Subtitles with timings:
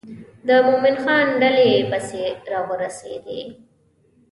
[0.47, 3.41] د مومن خان ډلې پسې را ورسېدې.